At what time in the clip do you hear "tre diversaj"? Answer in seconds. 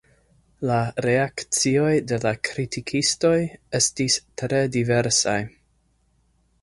4.43-5.41